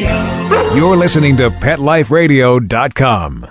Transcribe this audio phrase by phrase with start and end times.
[0.00, 0.74] Radio.
[0.74, 3.46] You're listening to PetLifeRadio.com.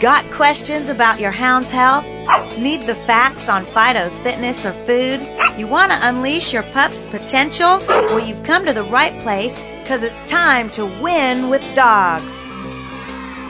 [0.00, 2.04] Got questions about your hound's health?
[2.60, 5.20] Need the facts on Fido's fitness or food?
[5.56, 7.78] You want to unleash your pup's potential?
[7.88, 12.36] Well, you've come to the right place because it's time to win with dogs.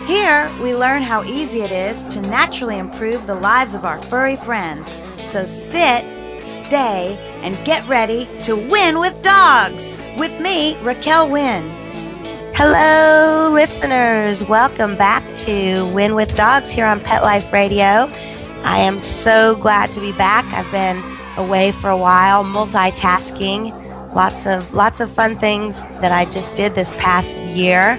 [0.06, 4.36] Here, we learn how easy it is to naturally improve the lives of our furry
[4.36, 4.94] friends.
[5.22, 6.04] So sit,
[6.42, 10.02] stay, and get ready to win with dogs.
[10.18, 11.70] With me, Raquel Wynn.
[12.54, 14.44] Hello, listeners.
[14.44, 18.10] Welcome back to Win with Dogs here on Pet Life Radio.
[18.64, 20.44] I am so glad to be back.
[20.52, 21.02] I've been
[21.36, 23.72] away for a while, multitasking,
[24.14, 27.96] lots of lots of fun things that I just did this past year.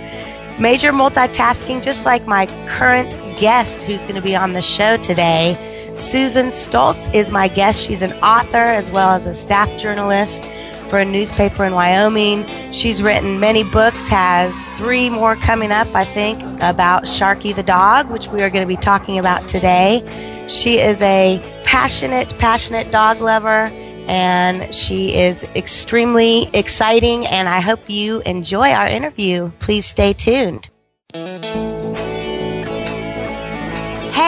[0.60, 5.73] Major multitasking, just like my current guest who's going to be on the show today.
[5.96, 7.86] Susan Stoltz is my guest.
[7.86, 10.58] She's an author as well as a staff journalist
[10.90, 12.46] for a newspaper in Wyoming.
[12.72, 18.12] She's written many books, has three more coming up, I think, about Sharky the dog,
[18.12, 20.02] which we are going to be talking about today.
[20.48, 23.66] She is a passionate, passionate dog lover,
[24.08, 29.52] and she is extremely exciting, and I hope you enjoy our interview.
[29.60, 30.70] Please stay tuned.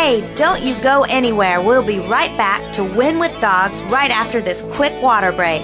[0.05, 1.59] Hey, don't you go anywhere.
[1.59, 5.63] We'll be right back to Win with Dogs right after this quick water break.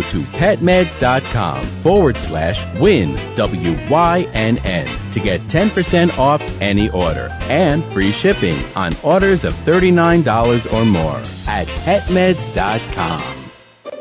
[0.00, 7.28] to petmeds.com forward slash win, W Y N N, to get 10% off any order
[7.42, 11.16] and free shipping on orders of $39 or more
[11.46, 13.42] at petmeds.com.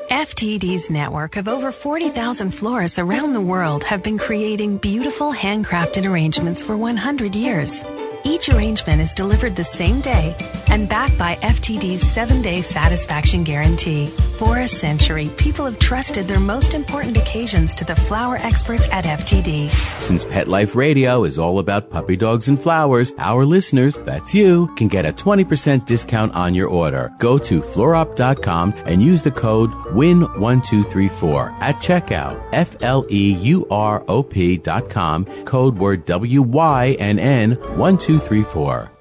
[0.10, 6.62] FTD's network of over 40,000 florists around the world have been creating beautiful handcrafted arrangements
[6.62, 7.84] for 100 years.
[8.24, 10.36] Each arrangement is delivered the same day
[10.70, 14.06] and backed by FTD's seven day satisfaction guarantee.
[14.08, 19.06] For a century, people have trusted their most important occasions to the flower experts at
[19.06, 19.70] FTD.
[20.00, 24.68] Since Pet Life Radio is all about puppy dogs and flowers, our listeners, that's you,
[24.76, 27.12] can get a 20% discount on your order.
[27.18, 32.42] Go to fleurop.com and use the code WIN1234 at checkout.
[32.54, 37.52] F L E U R O P dot com, code word W Y N N
[37.52, 38.11] 1234.
[38.20, 39.01] How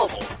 [0.03, 0.40] available.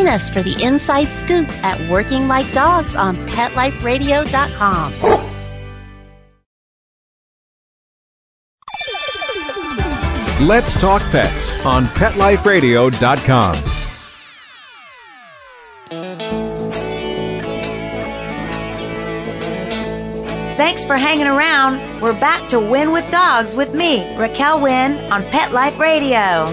[0.07, 5.27] us for the inside scoop at Working Like Dogs on PetLifeRadio.com.
[10.47, 13.55] Let's Talk Pets on PetLifeRadio.com.
[20.57, 21.79] Thanks for hanging around.
[22.01, 26.45] We're back to Win with Dogs with me, Raquel Wynn, on Pet Life Radio.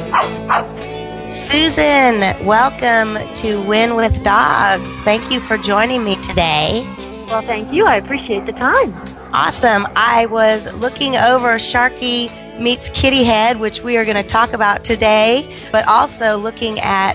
[1.39, 4.85] Susan, welcome to Win with Dogs.
[4.99, 6.83] Thank you for joining me today.
[7.29, 7.87] Well, thank you.
[7.87, 8.91] I appreciate the time.
[9.33, 9.87] Awesome.
[9.97, 12.29] I was looking over Sharky
[12.61, 17.15] Meets Kitty Head, which we are going to talk about today, but also looking at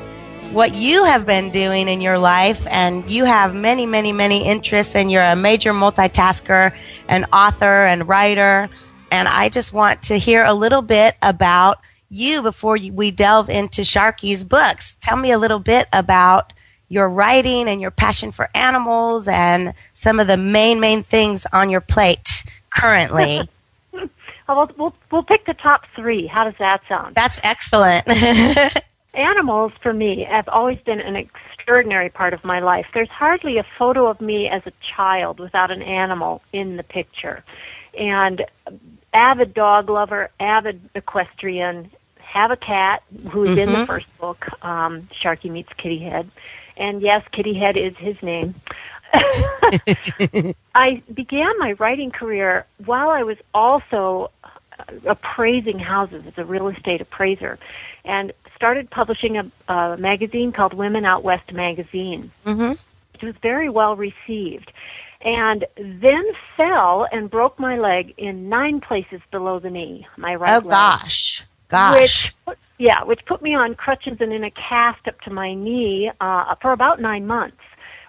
[0.54, 2.66] what you have been doing in your life.
[2.72, 6.76] And you have many, many, many interests, and you're a major multitasker,
[7.10, 8.70] an author, and writer.
[9.12, 11.80] and I just want to hear a little bit about
[12.14, 14.96] you before we delve into Sharky's books.
[15.02, 16.54] Tell me a little bit about
[16.90, 21.70] your writing and your passion for animals and some of the main, main things on
[21.70, 23.42] your plate currently.
[24.48, 26.28] we'll, we'll, we'll pick the top three.
[26.28, 27.16] How does that sound?
[27.16, 28.08] That's excellent.
[29.16, 32.88] Animals, for me, have always been an extraordinary part of my life.
[32.94, 37.44] There's hardly a photo of me as a child without an animal in the picture.
[37.98, 38.44] And
[39.14, 41.92] avid dog lover, avid equestrian,
[42.34, 43.60] have a cat who's mm-hmm.
[43.60, 43.86] in the mm-hmm.
[43.86, 46.32] first book, um, Sharky Meets Kitty Head.
[46.76, 48.56] And yes, Kitty Head is his name.
[50.76, 54.32] I began my writing career while I was also
[55.08, 57.60] appraising houses as a real estate appraiser
[58.04, 62.32] and started publishing a, a magazine called Women Out West Magazine.
[62.46, 62.74] Mm-hmm.
[63.14, 64.72] It was very well received.
[65.22, 66.24] And then
[66.58, 70.66] fell and broke my leg in nine places below the knee, my right oh, leg.
[70.66, 71.44] Oh, gosh.
[71.74, 72.34] Gosh.
[72.46, 76.12] Which, yeah, which put me on crutches and in a cast up to my knee
[76.22, 77.58] uh, for about nine months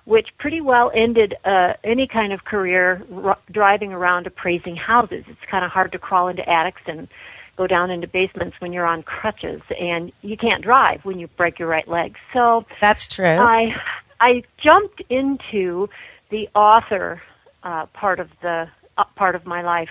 [0.05, 5.25] which pretty well ended uh, any kind of career r- driving around appraising houses.
[5.29, 7.09] It's kind of hard to crawl into attics and
[7.57, 11.59] go down into basements when you're on crutches, and you can't drive when you break
[11.59, 12.17] your right leg.
[12.33, 13.27] So that's true.
[13.27, 13.75] I
[14.21, 15.89] I jumped into
[16.31, 17.23] the author
[17.63, 18.69] uh, part of the
[18.99, 19.89] uh, part of my life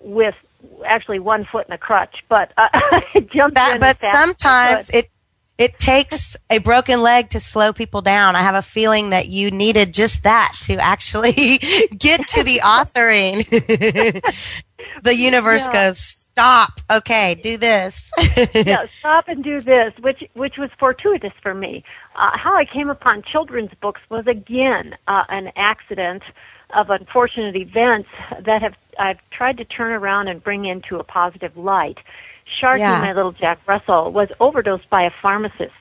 [0.00, 0.34] with
[0.86, 3.80] actually one foot in a crutch, but uh, I jumped that, in.
[3.80, 5.10] But sometimes it
[5.56, 8.34] it takes a broken leg to slow people down.
[8.34, 11.32] I have a feeling that you needed just that to actually
[11.98, 13.44] get to the authoring.
[15.04, 15.72] the universe yeah.
[15.72, 16.80] goes, stop.
[16.90, 18.10] Okay, do this.
[18.52, 21.84] yeah, stop and do this, which which was fortuitous for me.
[22.16, 26.24] Uh, how I came upon children's books was again uh, an accident
[26.74, 28.08] of unfortunate events
[28.44, 31.98] that have I've tried to turn around and bring into a positive light.
[32.60, 33.00] Sharky, yeah.
[33.00, 35.72] my little Jack Russell, was overdosed by a pharmacist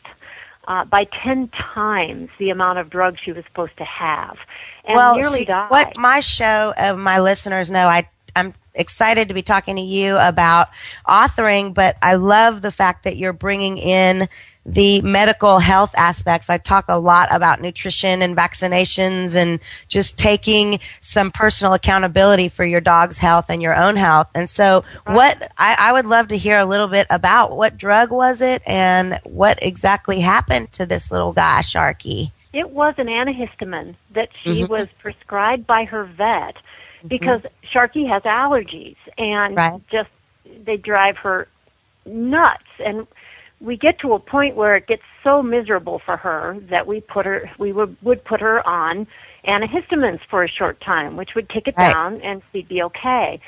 [0.68, 4.38] uh, by 10 times the amount of drugs she was supposed to have
[4.86, 5.70] and well, nearly see, died.
[5.70, 10.18] What my show, uh, my listeners know, I, I'm excited to be talking to you
[10.18, 10.70] about
[11.08, 14.28] authoring, but I love the fact that you're bringing in
[14.66, 16.50] the medical health aspects.
[16.50, 22.66] I talk a lot about nutrition and vaccinations and just taking some personal accountability for
[22.66, 24.30] your dog's health and your own health.
[24.34, 28.12] And so what I, I would love to hear a little bit about what drug
[28.12, 32.32] was it and what exactly happened to this little guy, Sharky.
[32.54, 34.72] It was an antihistamine that she mm-hmm.
[34.72, 37.08] was prescribed by her vet mm-hmm.
[37.08, 37.78] because mm-hmm.
[37.78, 39.82] Sharky has allergies and right.
[39.92, 40.10] just
[40.64, 41.48] they drive her
[42.06, 43.08] nuts and
[43.64, 47.26] we get to a point where it gets so miserable for her that we put
[47.26, 49.08] her we would would put her on
[49.48, 51.92] antihistamines for a short time, which would kick it right.
[51.94, 53.40] down and she'd be okay.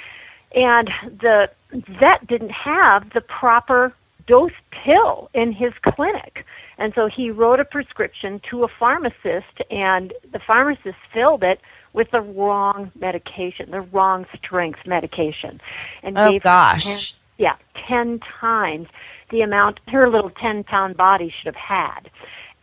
[0.53, 3.94] And the vet didn't have the proper
[4.27, 6.45] dose pill in his clinic.
[6.77, 11.59] And so he wrote a prescription to a pharmacist and the pharmacist filled it
[11.94, 15.62] with the wrong medication, the wrong strength medication.
[16.03, 16.83] And oh gave gosh.
[16.83, 17.56] 10, yeah,
[17.88, 18.88] 10 times
[19.31, 22.10] the amount her little 10 pound body should have had.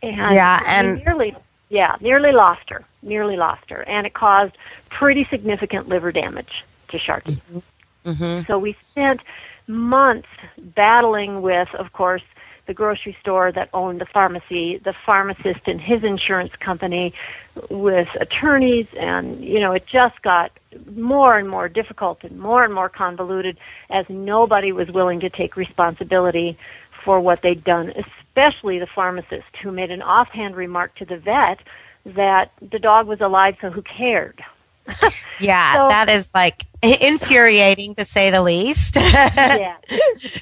[0.01, 1.35] And yeah, and nearly,
[1.69, 3.81] yeah, nearly lost her, nearly lost her.
[3.83, 4.57] And it caused
[4.89, 7.41] pretty significant liver damage to Sharky.
[7.51, 8.09] Mm-hmm.
[8.09, 8.51] Mm-hmm.
[8.51, 9.21] So we spent
[9.67, 10.27] months
[10.75, 12.23] battling with, of course,
[12.67, 17.13] the grocery store that owned the pharmacy, the pharmacist and his insurance company
[17.69, 20.51] with attorneys and, you know, it just got
[20.95, 23.57] more and more difficult and more and more convoluted
[23.89, 26.57] as nobody was willing to take responsibility
[27.03, 31.59] for what they'd done, especially the pharmacist who made an offhand remark to the vet
[32.15, 34.41] that the dog was alive, so who cared?
[35.39, 38.95] yeah, so, that is like infuriating to say the least.
[38.95, 39.77] yeah.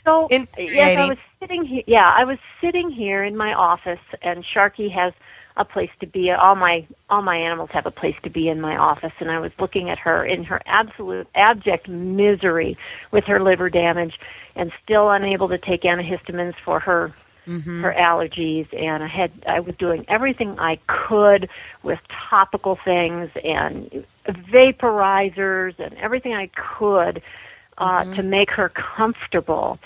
[0.06, 1.84] So yes, I was sitting here.
[1.86, 5.14] Yeah, I was sitting here in my office, and Sharky has
[5.58, 6.32] a place to be.
[6.32, 9.40] All my all my animals have a place to be in my office, and I
[9.40, 12.78] was looking at her in her absolute abject misery
[13.12, 14.20] with her liver damage,
[14.56, 17.14] and still unable to take antihistamines for her
[17.48, 17.82] mm-hmm.
[17.82, 18.68] her allergies.
[18.78, 21.50] And I had I was doing everything I could
[21.84, 27.22] with topical things and vaporizers and everything I could
[27.78, 28.16] uh, mm-hmm.
[28.16, 29.80] to make her comfortable.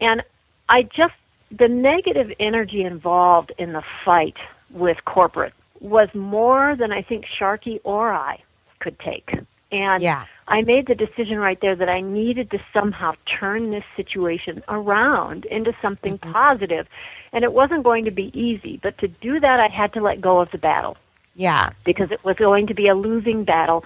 [0.00, 0.22] And
[0.68, 1.14] I just
[1.56, 4.36] the negative energy involved in the fight
[4.70, 8.42] with corporate was more than I think Sharky or I
[8.80, 9.30] could take.
[9.70, 10.24] And yeah.
[10.46, 15.44] I made the decision right there that I needed to somehow turn this situation around
[15.46, 16.32] into something mm-hmm.
[16.32, 16.86] positive.
[17.32, 20.20] And it wasn't going to be easy, but to do that I had to let
[20.20, 20.96] go of the battle.
[21.34, 21.70] Yeah.
[21.84, 23.84] Because it was going to be a losing battle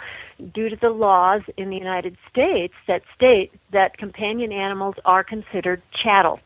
[0.54, 5.82] due to the laws in the United States that state that companion animals are considered
[5.92, 6.40] chattel.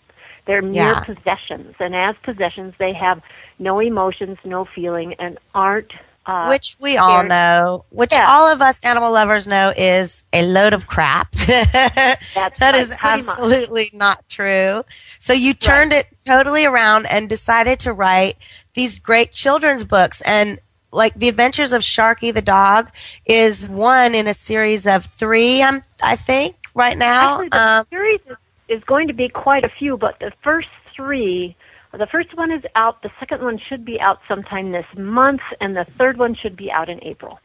[0.47, 1.01] They're mere Yeah.
[1.01, 3.21] possessions, and as possessions, they have
[3.59, 5.93] no emotions, no feeling, and aren't.
[6.27, 8.27] Uh, which we all know, which Yeah.
[8.29, 11.31] all of us animal lovers know is a load of crap.
[11.47, 13.39] that right, is pretty much.
[13.39, 14.83] absolutely not true.
[15.21, 18.37] So you turned it totally around and decided to write
[18.75, 20.59] these great children's books and
[20.93, 22.91] like the adventures of Sharky the dog
[23.27, 27.35] is one in a series of three, um, I think, right now.
[27.35, 28.21] Actually, the Um, series
[28.69, 31.55] is going to be quite a few, but the first three,
[31.97, 33.03] the first one is out.
[33.03, 36.71] The second one should be out sometime this month, and the third one should be
[36.71, 37.39] out in April.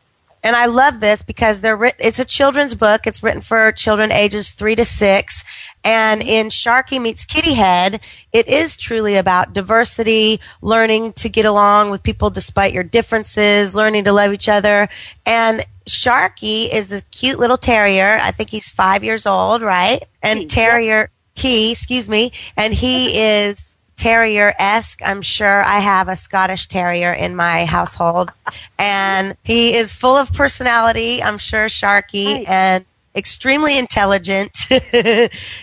[0.44, 3.06] and I love this because they're writ- it's a children's book.
[3.06, 5.44] It's written for children ages three to six.
[5.84, 8.02] And in Sharky Meets Kitty Head,
[8.34, 14.06] it is truly about diversity, learning to get along with people despite your differences, learning
[14.06, 14.90] to love each other.
[15.28, 18.18] And Sharky is this cute little terrier.
[18.20, 20.04] I think he's five years old, right?
[20.24, 23.71] And terrier, he, excuse me, and he is
[24.02, 25.00] terrier esque.
[25.06, 28.32] I'm sure I have a Scottish terrier in my household.
[28.80, 31.22] and he is full of personality.
[31.22, 32.48] I'm sure Sharky Right.
[32.48, 34.56] and extremely intelligent.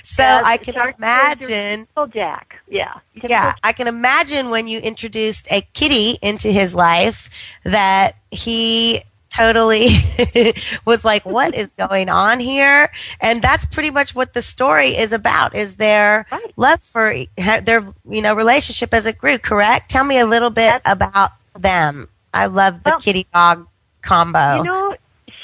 [0.05, 1.81] so As I can imagine.
[1.87, 7.29] typical Jack, yeah, Yeah, I can imagine when you introduced a kitty into his life
[7.65, 9.03] that he
[9.39, 9.89] totally
[10.85, 12.91] was like, what is going on here?
[13.21, 16.53] And that's pretty much what the story is about, is their Right.
[16.57, 19.91] love for their, you know, relationship as it grew, correct?
[19.91, 22.09] Tell me a little bit That's- about them.
[22.35, 23.67] I love the Well, kitty dog
[24.03, 24.57] combo.
[24.59, 24.95] You know,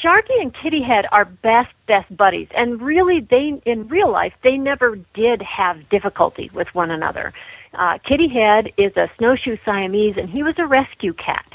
[0.04, 4.56] Sharky and Kitty Head are best best buddies, and really, they in real life they
[4.58, 7.32] never did have difficulty with one another.
[7.72, 11.46] Uh, Kitty Head is a snowshoe Siamese, and he was a rescue cat.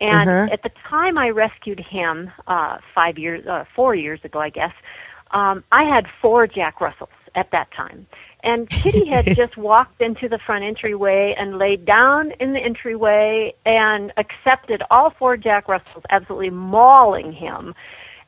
[0.00, 0.50] And Mhm.
[0.50, 4.72] at the time I rescued him, uh, five years, uh, four years ago, I guess,
[5.32, 8.06] um, I had four Jack Russells at that time.
[8.42, 13.54] And Kitty had just walked into the front entryway and laid down in the entryway
[13.66, 17.74] and accepted all four Jack Russells, absolutely mauling him.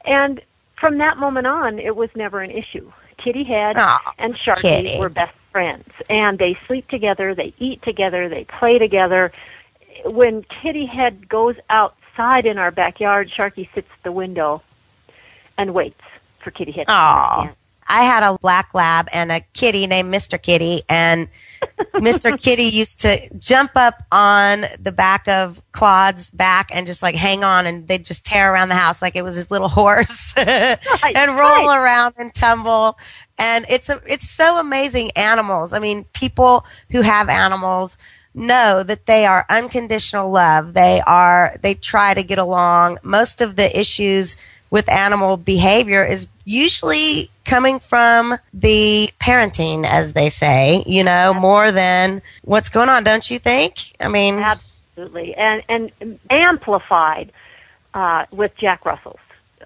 [0.04, 0.40] And
[0.78, 2.92] from that moment on, it was never an issue.
[3.22, 4.98] Kitty Head Aw, and Sharky Kitty.
[4.98, 9.32] were best friends, and they sleep together, they eat together, they play together.
[10.04, 14.62] When Kitty Head goes outside in our backyard, Sharky sits at the window
[15.58, 16.00] and waits
[16.42, 17.52] for Kitty Head Aw.
[17.88, 20.40] I had a black lab and a kitty named Mr.
[20.40, 21.28] Kitty and
[21.94, 22.40] Mr.
[22.40, 27.44] Kitty used to jump up on the back of Claude's back and just like hang
[27.44, 30.78] on and they'd just tear around the house like it was his little horse and
[31.36, 31.76] roll right.
[31.76, 32.98] around and tumble.
[33.38, 35.72] And it's a, it's so amazing animals.
[35.72, 37.98] I mean, people who have animals
[38.34, 40.74] know that they are unconditional love.
[40.74, 42.98] They are, they try to get along.
[43.02, 44.36] Most of the issues
[44.70, 51.70] with animal behavior is usually coming from the parenting, as they say, you know, more
[51.70, 53.74] than what's going on, don't you think?
[54.00, 57.32] I mean, Absolutely, and and amplified
[57.94, 59.20] uh, with Jack Russells.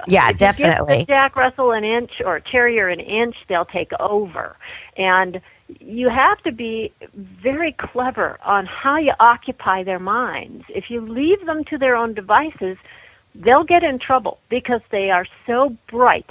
[0.09, 1.05] yeah, If you give definitely.
[1.07, 4.57] Jack Russell an inch or a Terrier an inch, they'll take over.
[4.97, 10.65] And you have to be very clever on how you occupy their minds.
[10.69, 12.77] If you leave them to their own devices,
[13.35, 16.31] they'll get in trouble because they are so bright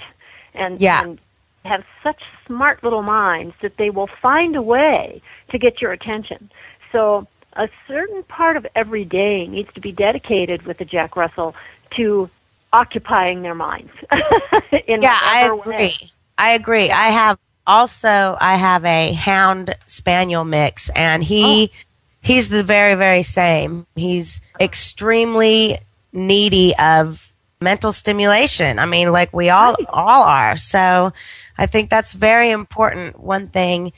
[0.54, 1.02] and, Yeah.
[1.02, 1.18] and
[1.64, 6.50] have such smart little minds that they will find a way to get your attention.
[6.92, 11.54] So a certain part of every day needs to be dedicated with the Jack Russell
[11.96, 12.28] to
[12.72, 13.90] occupying their minds.
[14.86, 15.94] in yeah, I agree.
[15.94, 16.10] way.
[16.38, 16.90] I agree.
[16.90, 21.76] I have also I have a hound spaniel mix and he Oh.
[22.22, 23.86] he's the very very same.
[23.96, 25.78] He's extremely
[26.12, 27.26] needy of
[27.60, 28.78] mental stimulation.
[28.78, 29.86] I mean, like we all Right.
[29.88, 30.56] all are.
[30.56, 31.12] So
[31.58, 33.18] I think that's very important.
[33.18, 33.92] One thing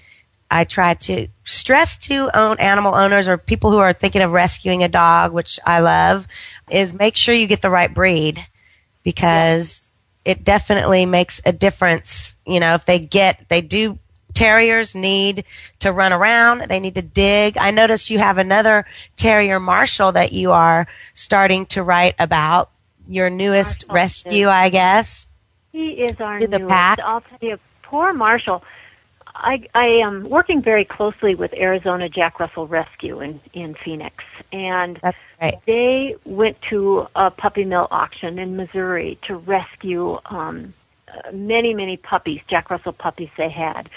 [0.50, 4.82] I try to stress to own animal owners or people who are thinking of rescuing
[4.82, 6.26] a dog, which I love,
[6.70, 8.46] is make sure you get the right breed
[9.02, 9.90] because
[10.24, 12.10] it definitely makes a difference.
[12.48, 13.98] You know, if they get, they do,
[14.34, 15.44] terriers need
[15.80, 16.62] to run around.
[16.68, 17.58] They need to dig.
[17.58, 18.86] I noticed you have another
[19.16, 22.70] terrier, Marshall, that you are starting to write about.
[23.10, 25.26] Your newest Marshall, rescue, I guess.
[25.72, 26.70] He is our To the newest.
[26.70, 26.98] pack.
[27.04, 28.62] I'll tell you, poor Marshall.
[29.34, 34.16] I, I am working very closely with Arizona Jack Russell Rescue in, in Phoenix,
[34.52, 35.54] and That's right.
[35.66, 40.74] they went to a puppy mill auction in Missouri to rescue um,
[41.32, 43.88] many, many puppies, Jack Russell puppies they had.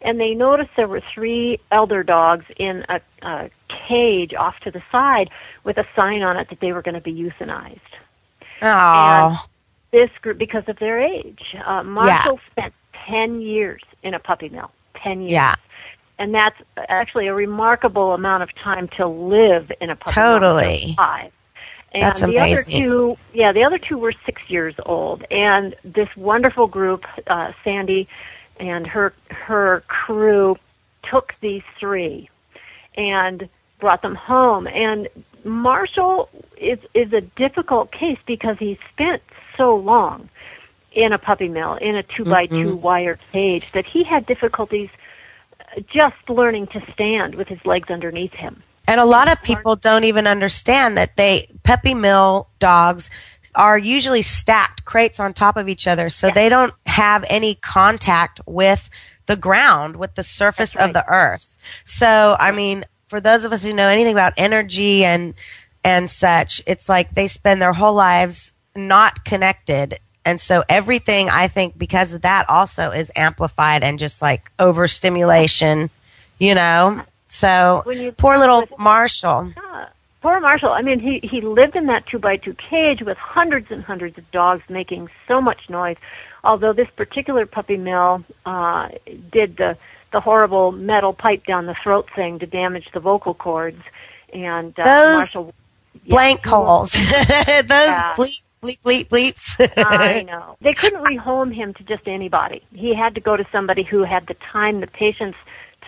[0.00, 3.50] And they noticed there were three elder dogs in a, a
[3.88, 5.28] cage off to the side
[5.64, 7.80] with a sign on it that they were going to be euthanized.
[8.62, 9.44] Oh.
[9.90, 12.50] This group, because of their age, uh, Marshall yeah.
[12.52, 12.74] spent
[13.08, 14.70] 10 years in a puppy mill.
[15.02, 15.32] 10 years.
[15.32, 15.54] Yeah.
[16.18, 16.56] And that's
[16.88, 20.84] actually a remarkable amount of time to live in a puppy totally.
[20.86, 20.94] mill.
[20.96, 21.32] Five.
[21.92, 22.52] And That's the amazing.
[22.52, 27.52] other two, yeah, the other two were six years old, and this wonderful group, uh,
[27.64, 28.08] Sandy
[28.60, 30.56] and her her crew,
[31.10, 32.28] took these three
[32.96, 33.48] and
[33.80, 34.66] brought them home.
[34.66, 35.08] And
[35.44, 36.28] Marshall
[36.58, 39.22] is is a difficult case because he spent
[39.56, 40.28] so long
[40.92, 42.80] in a puppy mill in a 2 by two Mm-hmm.
[42.82, 44.88] wire cage that he had difficulties
[45.92, 48.62] just learning to stand with his legs underneath him.
[48.88, 53.10] And a lot of people don't even understand that they Peppy mill dogs
[53.54, 58.40] are usually stacked crates on top of each other, so they don't have any contact
[58.46, 58.88] with
[59.26, 61.54] the ground, with the surface That's of the earth.
[61.84, 65.34] So, I mean, for those of us who know anything about energy and
[65.84, 69.98] and such, it's like they spend their whole lives not connected.
[70.24, 75.90] And so everything I think because of that also is amplified and just like overstimulation,
[76.38, 77.02] you know?
[77.28, 79.52] So When you- poor little Marshall.
[79.56, 79.86] Yeah.
[80.20, 80.70] Poor Marshall.
[80.72, 84.18] I mean, he he lived in that two by two cage with hundreds and hundreds
[84.18, 85.96] of dogs making so much noise.
[86.42, 88.88] Although this particular puppy mill uh,
[89.30, 89.76] did the
[90.12, 93.80] the horrible metal pipe down the throat thing to damage the vocal cords,
[94.32, 95.54] and uh, Those Marshall
[96.04, 97.02] yeah, Blank was- Those
[97.70, 98.14] Yeah.
[98.16, 99.72] bleep, bleep, bleep, bleeps.
[99.76, 100.56] I know.
[100.62, 102.62] They couldn't rehome him to just anybody.
[102.72, 105.36] He had to go to somebody who had the time, the patience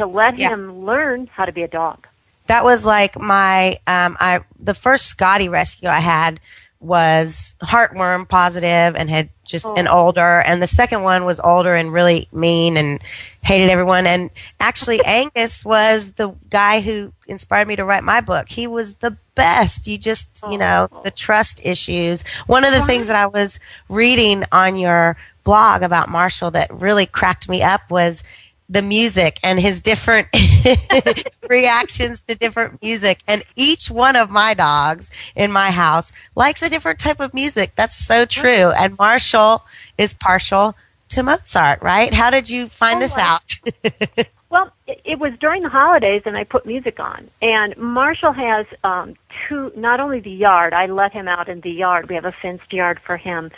[0.01, 0.49] to let Yeah.
[0.51, 2.07] him learn how to be a dog.
[2.47, 6.41] that was like my um I the first Scotty rescue I had
[6.81, 9.75] was heartworm positive and had just Oh.
[9.75, 13.01] an older and the second one was older and really mean and
[13.43, 18.49] hated everyone and actually Angus was the guy who inspired me to write my book.
[18.49, 19.87] He was the best.
[19.87, 22.25] You just, you know, the trust issues.
[22.47, 27.07] One of the things that I was reading on your blog about Marshall that really
[27.07, 28.23] cracked me up was
[28.71, 30.29] the music and his different
[31.49, 33.21] reactions to different music.
[33.27, 37.73] And each one of my dogs in my house likes a different type of music.
[37.77, 38.71] That's so true.
[38.71, 39.65] And Marshall
[39.99, 40.77] is partial
[41.11, 42.15] to Mozart, right?
[42.15, 43.41] How did you find Oh, this right.
[43.85, 44.27] out?
[44.51, 47.31] Well, it, it was during the holidays, and I put music on.
[47.41, 49.15] And Marshall has um,
[49.49, 52.09] two, not only the yard, I let him out in the yard.
[52.09, 53.53] We have a fenced yard for him.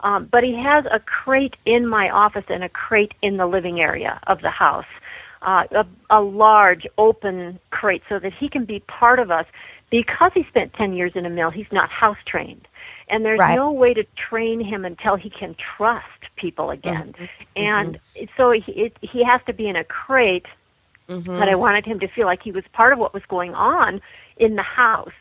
[0.00, 3.80] Um, but he has a crate in my office and a crate in the living
[3.80, 4.86] area of the house.
[5.42, 9.46] Uh, a, a large open crate so that he can be part of us.
[9.90, 12.68] Because he spent 10 years in a mill, he's not house trained.
[13.08, 13.54] And there's Right.
[13.56, 16.04] no way to train him until he can trust
[16.36, 17.14] people again.
[17.18, 17.26] Mm-hmm.
[17.56, 17.98] And
[18.36, 20.46] so he, it, he has to be in a crate
[21.08, 21.38] Mm-hmm.
[21.38, 24.00] but I wanted him to feel like he was part of what was going on
[24.36, 25.12] in the house.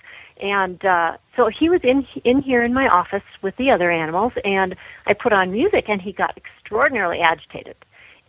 [0.41, 4.33] And uh, so he was in in here in my office with the other animals,
[4.43, 7.75] and I put on music, and he got extraordinarily agitated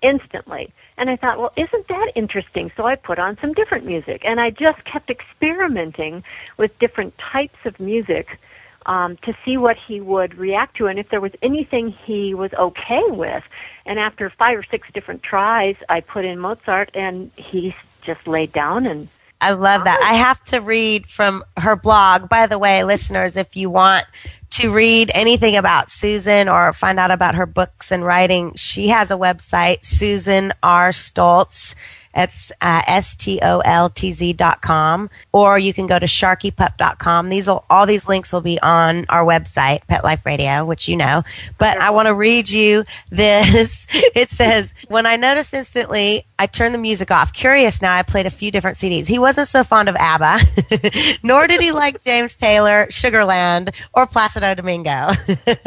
[0.03, 0.73] instantly.
[0.97, 2.71] And I thought, well, isn't that interesting?
[2.77, 6.23] So I put on some different music, and I just kept experimenting
[6.57, 8.39] with different types of music
[8.87, 12.51] um, to see what he would react to, and if there was anything he was
[12.59, 13.43] okay with.
[13.87, 18.53] And after five or six different tries, I put in Mozart, and he just laid
[18.53, 19.09] down and
[19.41, 20.01] I love that.
[20.03, 22.29] I have to read from her blog.
[22.29, 24.05] By the way, listeners, if you want
[24.51, 29.11] to read anything about Susan or find out about her books and writing, she has
[29.11, 30.91] a website, Susan R.
[30.91, 31.75] Stoltz.
[32.15, 35.11] It's uh, S-T-O-L-T-Z dot com.
[35.33, 37.29] Or you can go to sharkypup.com.
[37.29, 40.97] These will, all these links will be on our website, Pet Life Radio, which you
[40.97, 41.23] know.
[41.59, 43.87] But I want to read you this.
[44.15, 47.33] It says, when I noticed instantly, I turned the music off.
[47.33, 49.07] Curious now, I played a few different CDs.
[49.07, 54.55] He wasn't so fond of ABBA, nor did he like James Taylor, Sugarland, or Placido
[54.55, 55.11] Domingo.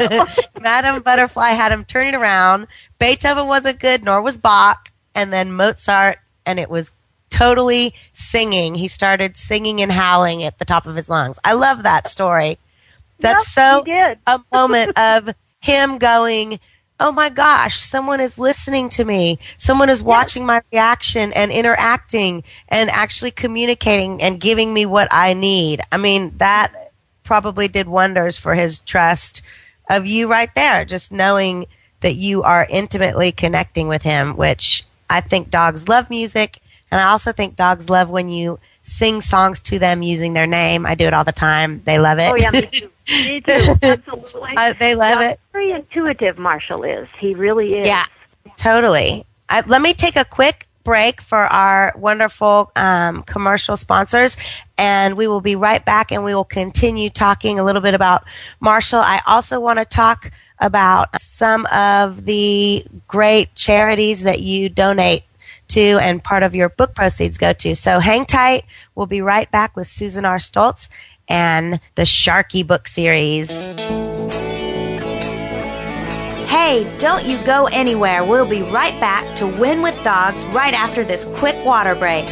[0.60, 2.66] Madame Butterfly had him turning around.
[2.98, 4.90] Beethoven wasn't good, nor was Bach.
[5.14, 6.90] And then Mozart, and it was
[7.30, 8.74] totally singing.
[8.74, 11.38] He started singing and howling at the top of his lungs.
[11.44, 12.58] I love that story.
[13.18, 13.84] That's Yep, so
[14.26, 16.60] a moment of him going,
[17.00, 19.40] Oh my gosh, someone is listening to me.
[19.58, 25.34] Someone is watching my reaction and interacting and actually communicating and giving me what I
[25.34, 25.80] need.
[25.90, 26.92] I mean, that
[27.24, 29.42] probably did wonders for his trust
[29.90, 31.66] of you right there, just knowing
[32.02, 36.60] that you are intimately connecting with him, which I think dogs love music.
[36.90, 40.86] And I also think dogs love when you sing songs to them using their name.
[40.86, 41.82] I do it all the time.
[41.84, 42.30] They love it.
[42.30, 42.86] Oh yeah, me too.
[43.08, 43.52] Me too.
[43.82, 44.52] Absolutely.
[44.56, 45.40] Uh, they love Yeah, it.
[45.52, 47.08] Very intuitive, Marshall is.
[47.20, 47.86] He really is.
[47.86, 48.06] Yeah,
[48.56, 49.26] totally.
[49.48, 54.36] I, let me take a quick break for our wonderful um, commercial sponsors,
[54.78, 58.24] and we will be right back and we will continue talking a little bit about
[58.60, 59.00] Marshall.
[59.00, 60.30] I also want to talk
[60.62, 65.24] about some of the great charities that you donate
[65.68, 67.74] to and part of your book proceeds go to.
[67.74, 68.64] So hang tight.
[68.94, 70.38] We'll be right back with Susan R.
[70.38, 70.88] Stoltz
[71.28, 73.50] and the Sharky book series.
[76.48, 78.24] Hey, don't you go anywhere.
[78.24, 82.26] We'll be right back to Win with Dogs right after this quick water break.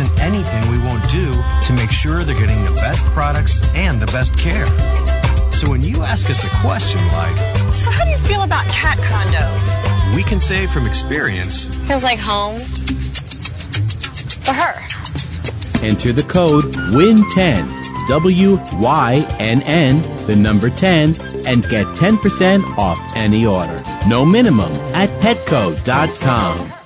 [0.00, 1.30] Isn't anything we won't do
[1.66, 4.66] to make sure they're getting the best products and the best care.
[5.50, 7.36] So when you ask us a question like,
[7.72, 10.14] So, how do you feel about cat condos?
[10.16, 12.58] we can say from experience, Feels like home.
[14.46, 14.74] For her.
[15.86, 21.14] Enter the code WIN10, W Y N N, the number 10,
[21.46, 23.76] and get 10% off any order.
[24.08, 26.79] No minimum at petco.com.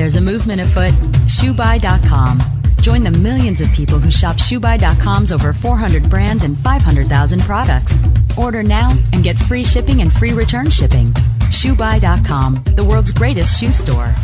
[0.00, 0.94] There's a movement afoot.
[1.28, 2.40] ShoeBuy.com.
[2.80, 7.98] Join the millions of people who shop ShoeBuy.com's over 400 brands and 500,000 products.
[8.38, 11.08] Order now and get free shipping and free return shipping.
[11.52, 14.14] ShoeBuy.com, the world's greatest shoe store.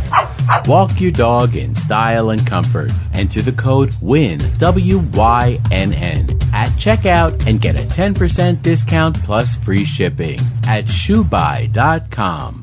[0.65, 2.91] Walk your dog in style and comfort.
[3.13, 9.23] Enter the code WIN, W Y N N, at checkout and get a 10% discount
[9.25, 12.63] plus free shipping at shoebuy.com.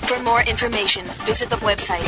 [0.11, 2.03] For more information, visit the website.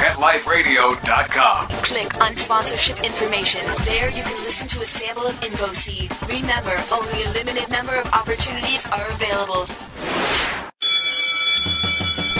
[0.00, 1.68] PetLifeRadio.com.
[1.68, 3.60] Click on sponsorship information.
[3.84, 6.08] There you can listen to a sample of InfoSeed.
[6.28, 9.66] Remember, only a limited number of opportunities are available.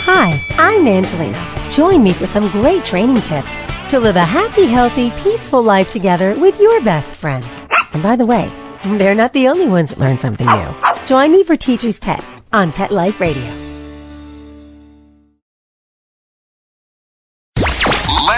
[0.07, 1.69] Hi, I'm Angelina.
[1.69, 3.53] Join me for some great training tips
[3.89, 7.47] to live a happy, healthy, peaceful life together with your best friend.
[7.93, 8.47] And by the way,
[8.97, 10.75] they're not the only ones that learn something new.
[11.05, 13.62] Join me for Teacher's Pet on Pet Life Radio.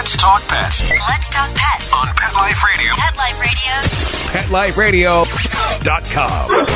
[0.06, 2.94] Let's talk pets Let's talk pets on Pet Life Radio.
[2.94, 3.16] Pet
[4.46, 5.24] Life Radio.
[5.24, 6.66] PetLifeRadio.com.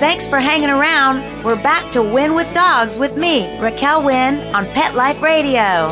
[0.00, 1.22] Thanks for hanging around.
[1.44, 5.88] We're back to Win with Dogs with me, Raquel Wynn, on Pet Life Radio.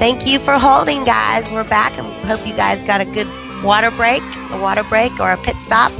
[0.00, 1.52] Thank you for holding, guys.
[1.52, 3.28] We're back and hope you guys got a good
[3.62, 5.92] water break, a water break or a pit stop.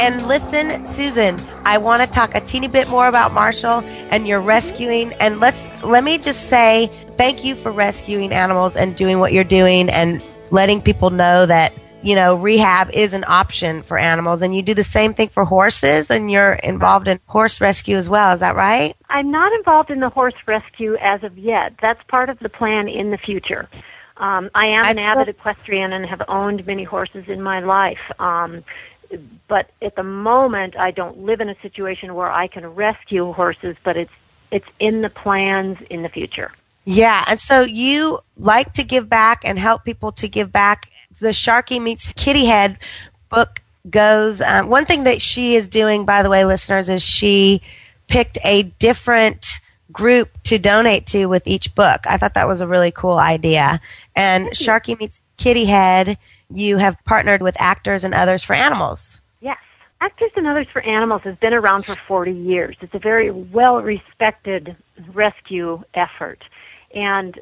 [0.00, 3.80] And listen, Susan, I want to talk a teeny bit more about Marshall
[4.10, 5.12] and your rescuing.
[5.14, 9.44] And let's let me just say thank you for rescuing animals and doing what you're
[9.44, 14.42] doing and letting people know that you know rehab is an option for animals.
[14.42, 18.08] And you do the same thing for horses, and you're involved in horse rescue as
[18.08, 18.34] well.
[18.34, 18.96] Is that right?
[19.10, 21.74] I'm not involved in the horse rescue as of yet.
[21.80, 23.68] That's part of the plan in the future.
[24.16, 27.98] Um, I am an avid equestrian and have owned many horses in my life.
[28.20, 28.64] Um,
[29.48, 33.76] but at the moment, I don't live in a situation where I can rescue horses.
[33.84, 34.12] But it's
[34.50, 36.52] it's in the plans in the future.
[36.84, 40.90] Yeah, and so you like to give back and help people to give back.
[41.20, 42.78] The Sharky Meets Kitty Head
[43.28, 44.40] book goes.
[44.40, 47.62] Um, one thing that she is doing, by the way, listeners, is she
[48.08, 49.60] picked a different
[49.92, 52.00] group to donate to with each book.
[52.06, 53.80] I thought that was a really cool idea.
[54.14, 56.18] And Sharky Meets Kitty Head,
[56.52, 59.20] you have partnered with actors and others for animals.
[59.40, 59.58] Yes.
[60.00, 62.76] Actors and Others for Animals has been around for 40 years.
[62.80, 64.76] It's a very well respected
[65.12, 66.44] rescue effort.
[66.94, 67.40] And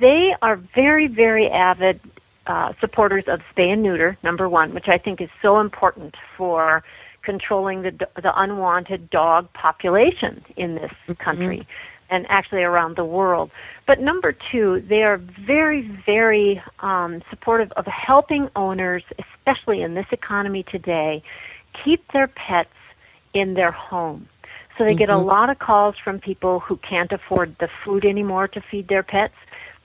[0.00, 2.00] they are very, very avid
[2.46, 6.84] uh, supporters of spay and neuter, number one, which I think is so important for
[7.22, 11.66] controlling the, the unwanted dog population in this country
[12.14, 13.50] and actually around the world.
[13.86, 20.06] But number two, they are very, very um, supportive of helping owners, especially in this
[20.12, 21.22] economy today,
[21.84, 22.70] keep their pets
[23.34, 24.28] in their home.
[24.78, 25.26] So they get a Mhm.
[25.26, 29.34] lot of calls from people who can't afford the food anymore to feed their pets,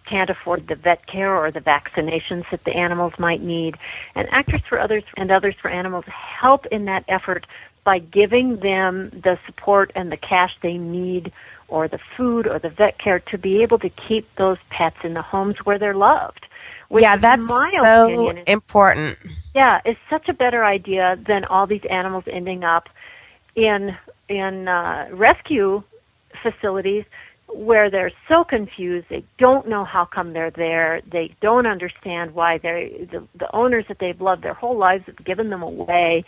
[0.06, 3.78] can't afford the vet care or the vaccinations that the animals might need.
[4.15, 7.46] And Actors for Others and Others for Animals help in that effort
[7.84, 11.32] by giving them the support and the cash they need
[11.69, 15.13] or the food or the vet care to be able to keep those pets in
[15.13, 16.45] the homes where they're loved.
[16.89, 19.17] Which yeah, that's so opinion, important.
[19.53, 22.89] Yeah, it's such a better idea than all these animals ending up
[23.55, 23.95] in
[24.27, 25.84] in uh, rescue
[26.41, 27.05] facilities
[27.53, 32.60] where they're so confused they don't know how come they're there they don't understand why
[32.60, 36.23] they the, the owners that they've loved their whole lives have given them away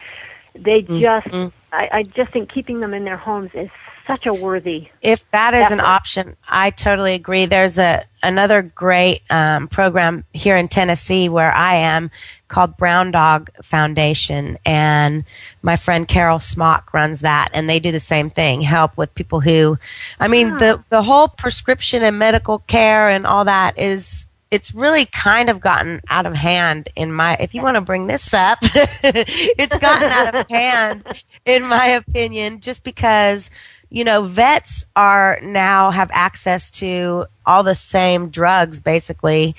[0.53, 1.47] they just Mm-hmm.
[1.73, 3.69] I, I just think keeping them in their homes is
[4.07, 7.45] such a worthy If that is an option, I totally agree.
[7.45, 12.11] There's a another great um, program here in Tennessee where I am
[12.47, 15.23] called Brown Dog Foundation, and
[15.61, 19.39] my friend Carol Smock runs that, and they do the same thing, help with people
[19.39, 19.77] who,
[20.19, 24.20] I mean, the the whole prescription and medical care and all that is.
[24.51, 28.07] It's really kind of gotten out of hand in my, if you want to bring
[28.07, 31.05] this up, it's gotten out of hand
[31.45, 33.49] in my opinion, just because
[33.91, 39.53] you know, vets are now have access to all the same drugs, basically,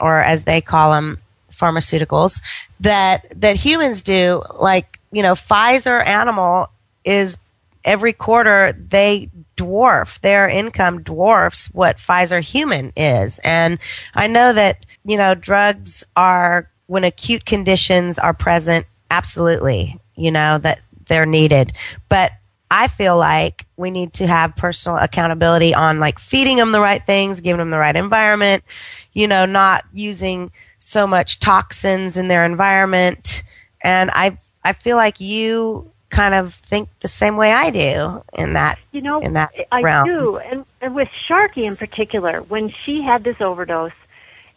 [0.00, 1.18] or as they call them,
[1.52, 2.42] pharmaceuticals
[2.80, 4.42] that that humans do.
[4.58, 6.68] Like, you know, Pfizer Animal
[7.04, 7.38] is
[7.86, 13.78] every quarter they dwarf their income dwarfs what Pfizer Human is, and
[14.14, 18.86] I know that you know drugs are when acute conditions are present.
[19.10, 21.72] Absolutely, you know that they're needed,
[22.08, 22.32] but
[22.70, 27.04] I feel like we need to have personal accountability on like feeding them the right
[27.04, 28.64] things, giving them the right environment,
[29.12, 33.44] you know, not using so much toxins in their environment.
[33.82, 38.52] And I, I feel like you kind of think the same way I do in
[38.54, 40.06] that, you know in that I realm.
[40.08, 43.92] do, and, and with Sharky in particular, when she had this overdose,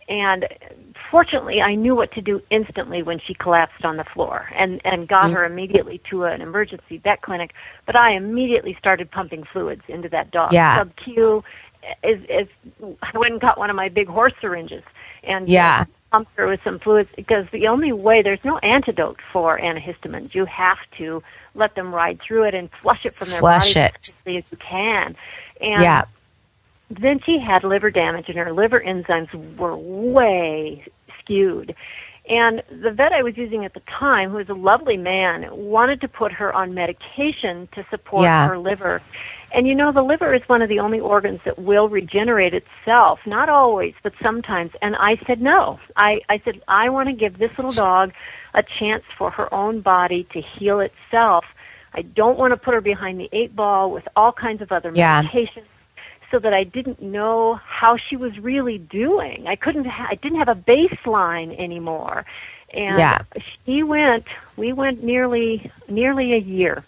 [0.07, 0.47] and
[1.11, 5.07] fortunately, I knew what to do instantly when she collapsed on the floor, and and
[5.07, 5.33] got Mm-hmm.
[5.35, 7.51] her immediately to an emergency vet clinic.
[7.85, 10.51] But I immediately started pumping fluids into that dog.
[10.53, 10.77] Yeah.
[10.79, 11.43] Sub Q
[12.03, 12.47] is is
[13.03, 14.83] I went and got one of my big horse syringes
[15.23, 15.85] and uh, Yeah.
[16.11, 20.33] Her with some fluids because the only way there's no antidote for antihistamines.
[20.33, 21.21] You have to
[21.55, 23.97] let them ride through it and flush it from their Flush body it.
[23.99, 25.15] as quickly as you can.
[25.61, 26.05] And yeah.
[26.89, 30.85] then she had liver damage and her liver enzymes were way
[31.19, 31.75] skewed.
[32.27, 35.99] And the vet I was using at the time, who was a lovely man, wanted
[36.01, 38.47] to put her on medication to support Yeah.
[38.47, 39.01] her liver.
[39.53, 43.19] And you know, the liver is one of the only organs that will regenerate itself.
[43.25, 44.71] Not always, but sometimes.
[44.81, 45.79] And I said no.
[45.95, 48.11] I, I said, I want to give this little dog
[48.53, 51.45] a chance for her own body to heal itself.
[51.93, 54.91] I don't want to put her behind the eight ball with all kinds of other
[54.93, 55.23] Yeah.
[55.23, 55.65] medications
[56.31, 59.47] so that I didn't know how she was really doing.
[59.47, 62.25] I couldn't ha- I didn't have a baseline anymore.
[62.73, 63.19] And Yeah.
[63.65, 66.85] she went we went nearly nearly a year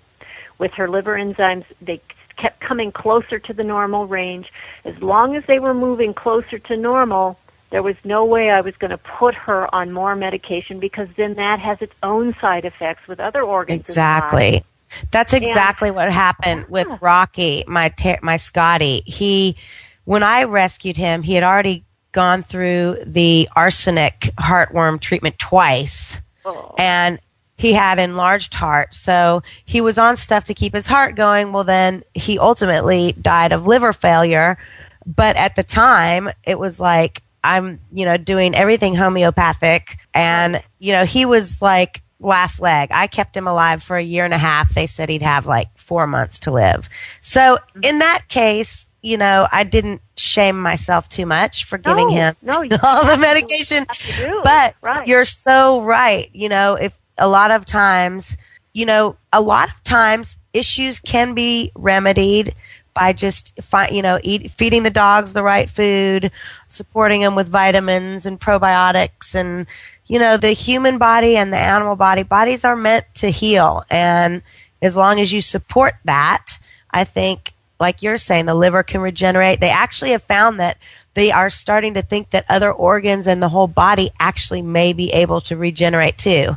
[0.60, 2.00] with her liver enzymes they
[2.42, 4.48] kept coming closer to the normal range.
[4.86, 7.38] As long as they were moving closer to normal,
[7.72, 11.36] there was no way I was going to put her on more medication because then
[11.36, 13.88] that has its own side effects with other organs.
[13.90, 14.58] in the body.
[14.58, 14.66] Exactly.
[15.12, 19.04] That's exactly what happened with Rocky, my ter- my Scotty.
[19.06, 19.56] He,
[20.04, 26.76] when I rescued him, he had already gone through the arsenic heartworm treatment twice, oh.
[26.78, 27.20] and
[27.62, 28.92] he had enlarged heart.
[28.92, 31.54] So he was on stuff to keep his heart going.
[31.54, 34.58] Well, then he ultimately died of liver failure.
[35.06, 40.92] But at the time, it was like I'm, you know, doing everything homeopathic, and you
[40.94, 42.90] know, he was like last leg.
[42.92, 44.74] I kept him alive for a year and a half.
[44.74, 46.90] They said he'd have like four months to live.
[47.22, 52.14] So in that case, you know, I didn't shame myself too much for giving No,
[52.14, 53.86] him no, all the medication.
[53.88, 54.42] have to do.
[54.44, 55.08] But Right.
[55.08, 56.30] you're so right.
[56.34, 58.38] You know, if a lot of times,
[58.74, 62.56] you know, a lot of times issues can be remedied
[62.94, 66.32] by just fi- you know eat, feeding the dogs the right food,
[66.70, 69.66] supporting them with vitamins and probiotics, and
[70.08, 74.42] you know the human body and the animal body bodies are meant to heal, and
[74.82, 76.58] as long as you support that,
[76.92, 79.60] I think like you're saying the liver can regenerate.
[79.60, 80.78] They actually have found that
[81.14, 85.12] they are starting to think that other organs and the whole body actually may be
[85.12, 86.56] able to regenerate too.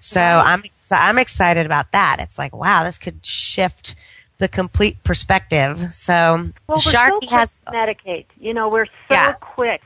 [0.00, 2.16] So I'm I'm excited about that.
[2.20, 3.94] It's like wow, this could shift
[4.38, 5.94] the complete perspective.
[5.94, 8.24] So Well, we're so has to medicate.
[8.40, 9.32] You know, we're so Yeah.
[9.34, 9.82] quick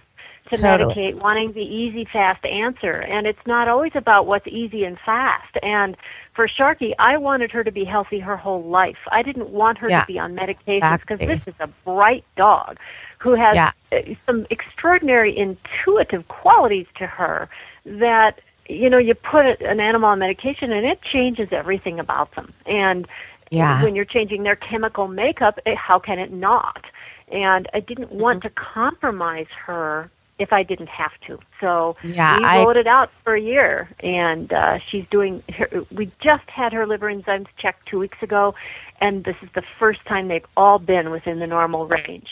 [0.50, 0.94] to Totally.
[0.94, 5.56] medicate, wanting the easy, fast answer, and it's not always about what's easy and fast.
[5.62, 5.96] And
[6.34, 8.98] for Sharky, I wanted her to be healthy her whole life.
[9.10, 10.02] I didn't want her Yeah.
[10.02, 11.26] to be on medications because Exactly.
[11.26, 12.78] this is a bright dog
[13.18, 13.70] who has Yeah.
[14.26, 17.48] some extraordinary intuitive qualities to her
[17.86, 22.52] that you know you put an animal on medication and it changes everything about them
[22.66, 23.06] and
[23.50, 23.82] Yeah.
[23.82, 26.84] when you're changing their chemical makeup, eh, how can it not?
[27.30, 28.48] And I didn't want Mm-hmm.
[28.48, 31.38] to compromise her if I didn't have to.
[31.60, 35.42] So Yeah, we I- it out for a year, and uh, she's doing.
[35.56, 38.54] Her, we just had her liver enzymes checked two weeks ago,
[39.00, 42.30] and this is the first time they've all been within the normal range.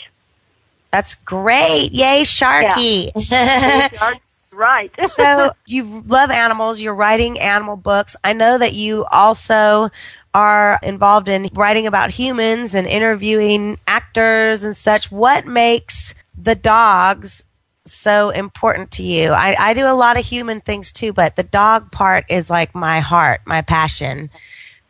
[0.91, 1.91] That's great.
[1.93, 3.11] Yay, Sharky.
[4.57, 4.91] right.
[5.09, 6.79] so you love animals.
[6.81, 8.15] You're writing animal books.
[8.23, 9.91] I know that you also
[10.33, 15.11] are involved in writing about humans and interviewing actors and such.
[15.11, 17.43] What makes the dogs
[17.85, 19.31] so important to you?
[19.31, 22.73] I, I do a lot of human things too, but the dog part is like
[22.73, 24.31] my heart, my passion.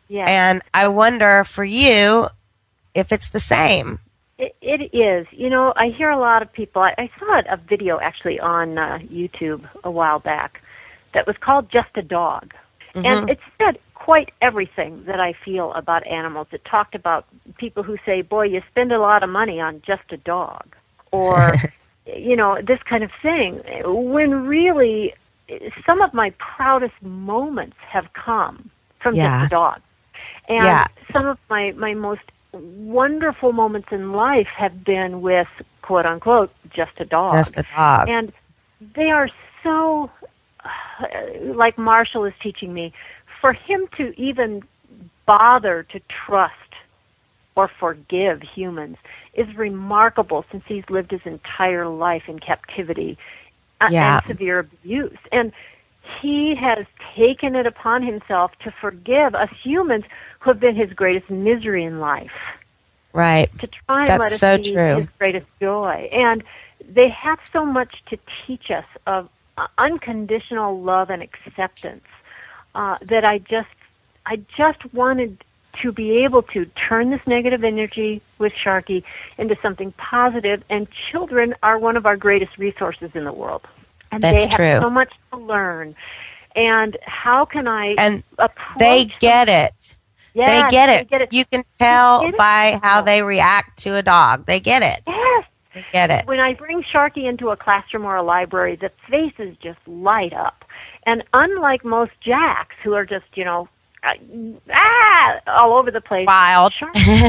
[0.08, 0.24] Yeah.
[0.26, 2.28] And I wonder for you
[2.94, 3.98] if it's the same.
[4.38, 5.26] It, it is.
[5.30, 6.82] You know, I hear a lot of people.
[6.82, 10.60] I, I saw a video actually on uh, YouTube a while back
[11.14, 12.52] that was called "Just a Dog,"
[12.94, 13.04] Mhm.
[13.06, 16.48] and it said quite everything that I feel about animals.
[16.52, 17.26] It talked about
[17.58, 20.74] people who say, "Boy, you spend a lot of money on just a dog,"
[21.12, 21.56] or
[22.06, 23.60] you know, this kind of thing.
[23.84, 25.14] When really,
[25.86, 28.70] some of my proudest moments have come
[29.00, 29.38] from Yeah.
[29.38, 29.80] just a dog.
[30.48, 30.86] And Yeah.
[31.12, 32.20] some of my, my most
[32.54, 35.48] wonderful moments in life have been with
[35.82, 37.34] quote unquote just a dog.
[37.34, 38.08] Just a dog.
[38.08, 38.32] And
[38.94, 39.28] they are
[39.62, 40.10] so
[41.42, 42.92] like Marshall is teaching me,
[43.40, 44.62] for him to even
[45.26, 46.52] bother to trust
[47.56, 48.96] or forgive humans
[49.34, 53.16] is remarkable since he's lived his entire life in captivity
[53.80, 54.16] uh, Yeah.
[54.18, 55.18] and severe abuse.
[55.32, 55.52] And
[56.20, 56.86] he has
[57.16, 60.04] taken it upon himself to forgive us humans
[60.40, 62.30] who have been his greatest misery in life
[63.14, 63.48] Right.
[63.60, 64.96] to try and That's let us so see true.
[64.96, 66.08] his greatest joy.
[66.12, 66.42] And
[66.86, 69.28] they have so much to teach us of
[69.78, 72.04] unconditional love and acceptance
[72.74, 73.68] uh, that I just,
[74.26, 75.44] I just wanted
[75.80, 79.04] to be able to turn this negative energy with Sharkey
[79.38, 80.64] into something positive.
[80.68, 83.62] And children are one of our greatest resources in the world,
[84.14, 84.80] and That's they have true.
[84.80, 85.94] so much to learn.
[86.56, 89.96] And how can I And approach They get it.
[90.34, 91.10] Yes, they get they it.
[91.10, 91.32] get it.
[91.32, 94.46] You can tell by how they react to a dog.
[94.46, 95.02] They get it.
[95.06, 95.44] Yes.
[95.74, 96.26] They get it.
[96.26, 100.64] When I bring Sharkey into a classroom or a library, the faces just light up.
[101.06, 103.68] And unlike most jacks who are just, you know,
[104.02, 104.12] uh,
[104.72, 106.72] ah, all over the place, Wild.
[106.80, 107.26] Sharkey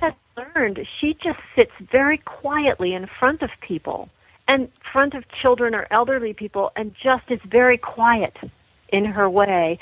[0.00, 4.08] has learned she just sits very quietly in front of people,
[4.48, 8.36] in front of children or elderly people, and just is very quiet
[8.90, 9.78] in her way,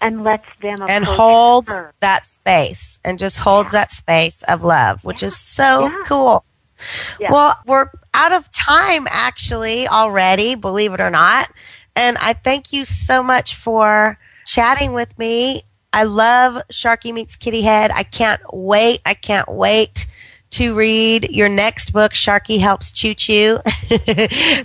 [0.00, 1.92] and lets them and holds her.
[2.00, 6.02] that space and just holds that space of love, which is so Yeah.
[6.06, 6.44] cool.
[7.18, 7.32] Yeah.
[7.32, 11.50] Well, we're out of time actually already, believe it or not.
[11.96, 14.16] And I thank you so much for
[14.46, 15.64] chatting with me.
[15.92, 17.90] I love Sharkey Meets Kitty Head.
[17.92, 19.00] I can't wait.
[19.04, 20.06] I can't wait
[20.50, 23.58] to read your next book, Sharkey Helps Choo Choo.
[23.90, 24.00] and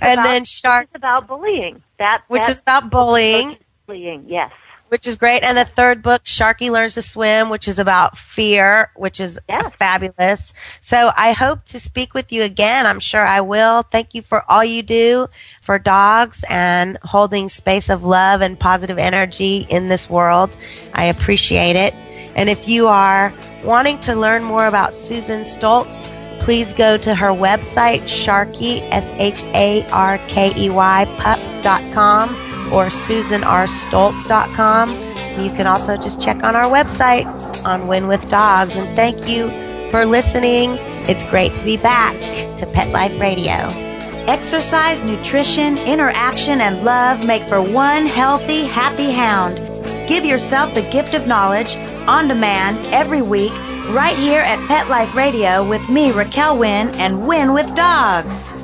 [0.01, 1.81] about- then Shark, about bullying.
[1.99, 3.55] That which is about bullying.
[3.87, 4.25] bullying.
[4.27, 4.51] Yes.
[4.89, 5.41] which is great.
[5.43, 9.39] And the third book, Sharkey Learns to Swim, which is about fear, which is
[9.79, 10.53] fabulous.
[10.81, 12.85] So I hope to speak with you again.
[12.85, 13.83] I'm sure I will.
[13.91, 15.27] Thank you for all you do
[15.61, 20.55] for dogs and holding space of love and positive energy in this world.
[20.93, 21.93] I appreciate it.
[22.35, 23.31] And if you are
[23.63, 29.85] wanting to learn more about Susan Stoltz, please go to her website, Sharkey, S-H-A-R-K-E-Y,
[31.19, 32.29] pup.com
[32.73, 34.89] or susanrstoltz.com.
[35.43, 37.25] You can also just check on our website
[37.65, 38.75] on Win with Dogs.
[38.75, 39.49] And thank you
[39.89, 40.77] for listening.
[41.05, 42.13] It's great to be back
[42.57, 43.67] to Pet Life Radio.
[44.25, 49.57] Exercise, nutrition, interaction, and love make for one healthy, happy hound.
[50.07, 51.75] Give yourself the gift of knowledge
[52.07, 53.53] on demand every week
[53.89, 58.62] right here at Pet Life Radio with me, Raquel Wynn, and Win with Dogs.